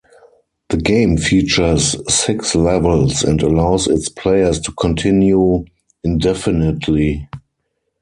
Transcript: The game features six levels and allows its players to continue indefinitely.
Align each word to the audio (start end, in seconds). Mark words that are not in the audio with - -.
The 0.69 0.77
game 0.77 1.15
features 1.17 1.95
six 2.11 2.55
levels 2.55 3.21
and 3.23 3.39
allows 3.39 3.85
its 3.87 4.09
players 4.09 4.59
to 4.61 4.71
continue 4.71 5.63
indefinitely. 6.03 7.29